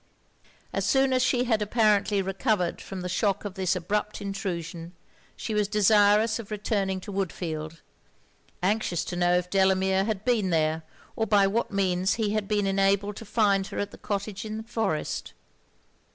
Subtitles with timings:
[0.73, 4.93] As soon as she had apparently recovered from the shock of this abrupt intrusion,
[5.35, 7.81] she was desirous of returning to Woodfield;
[8.63, 10.81] anxious to know if Delamere had been there,
[11.15, 14.57] or by what means he had been enabled to find her at the cottage in
[14.57, 15.33] the forest.